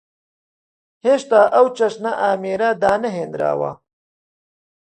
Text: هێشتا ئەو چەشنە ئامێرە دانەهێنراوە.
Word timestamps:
هێشتا 1.05 1.41
ئەو 1.55 1.65
چەشنە 1.77 2.11
ئامێرە 2.21 2.69
دانەهێنراوە. 2.81 3.71